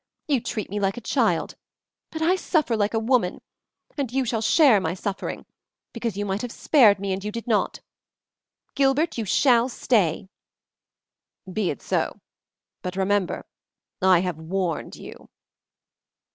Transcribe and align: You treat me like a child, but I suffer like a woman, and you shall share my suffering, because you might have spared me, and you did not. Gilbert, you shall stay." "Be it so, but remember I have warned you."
You 0.27 0.41
treat 0.41 0.71
me 0.71 0.79
like 0.79 0.97
a 0.97 1.07
child, 1.07 1.53
but 2.09 2.23
I 2.23 2.35
suffer 2.35 2.75
like 2.75 2.95
a 2.95 2.99
woman, 2.99 3.39
and 3.99 4.11
you 4.11 4.25
shall 4.25 4.41
share 4.41 4.81
my 4.81 4.95
suffering, 4.95 5.45
because 5.93 6.17
you 6.17 6.25
might 6.25 6.41
have 6.41 6.51
spared 6.51 6.99
me, 6.99 7.13
and 7.13 7.23
you 7.23 7.31
did 7.31 7.45
not. 7.45 7.81
Gilbert, 8.73 9.19
you 9.19 9.25
shall 9.25 9.69
stay." 9.69 10.27
"Be 11.53 11.69
it 11.69 11.83
so, 11.83 12.19
but 12.81 12.95
remember 12.95 13.45
I 14.01 14.21
have 14.21 14.39
warned 14.39 14.95
you." 14.95 15.29